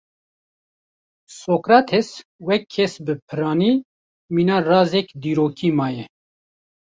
[1.39, 2.09] Sokrates
[2.47, 3.73] wek kes bi piranî
[4.33, 6.05] mîna razek dîrokî maye.